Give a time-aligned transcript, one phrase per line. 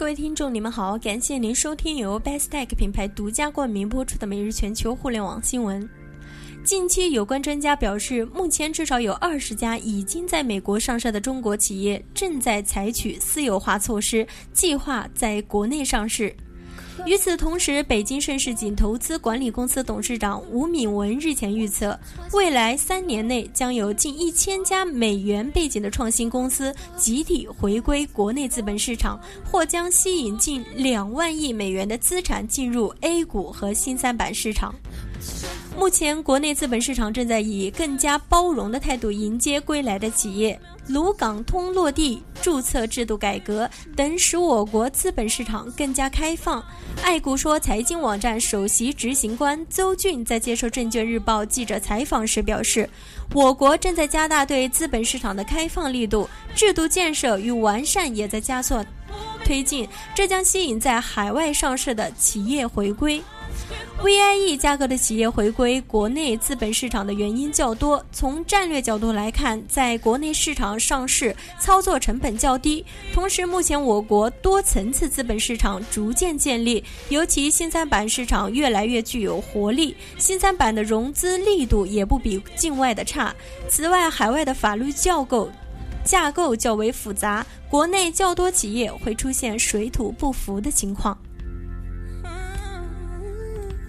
[0.00, 5.86] 各位听众，你们好，感谢您收听由 Bestech 品牌独家冠名播出的每日全球互联网新闻。
[6.64, 16.34] 近期，有关专家表示，目前至少有二十家已经在美国上市的中国企业正在采取私有化措施，计划在国内上市。
[17.06, 21.98] 与此同时，北京盛世锦投资管理公司董事长吴敏文日前预测，
[22.32, 34.74] 未来三年内将有近一千家美元背景的创新公司集体回归国内资本市场，或将吸引近两万亿美元的资产进入 A 股和新三板市场。
[35.76, 40.58] 目前，国内资本市场正在以更加包容的态度迎接归来的企业。
[40.88, 46.62] 沪港通落地、注册制度改革等，使我国资本市场更加开放。
[47.02, 52.88] 爱股说财经网站首席执行官邹俊在接受《证券日报》记者采访时表示，
[53.32, 58.84] 我国正在加大对资本市场的开放力度，制度建设与完善也在加速
[59.44, 63.22] 推进，这将吸引在海外上市的企业回归。
[64.02, 68.02] VIE 价格的企业回归国内资本市场的原因较多。
[68.10, 83.34] 从战略角度来看，在国内市场上市操作成本较低，同时目前我国多层次资本市场逐渐建立，尤其新三板市场越来越具有活力，新三板的融资力度也不比境外的差。
[83.68, 85.50] 此外，海外的法律架构
[86.02, 91.16] 架构较为复杂，国内较多企业会出现水土不服的情况。